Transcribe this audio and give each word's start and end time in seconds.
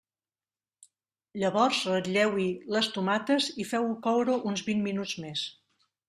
Llavors 1.41 1.81
ratlleu-hi 1.89 2.45
les 2.75 2.89
tomates 2.95 3.49
i 3.65 3.67
feu-ho 3.73 3.91
coure 4.07 4.39
uns 4.53 4.65
vint 4.71 4.81
minuts 4.87 5.13
més. 5.27 5.45